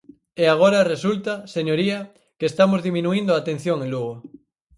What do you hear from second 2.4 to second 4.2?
estamos diminuíndo a atención en Lugo.